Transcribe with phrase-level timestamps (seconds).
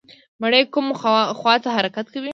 [0.41, 0.93] مڼې کومې
[1.39, 2.29] خواته حرکت وکړي؟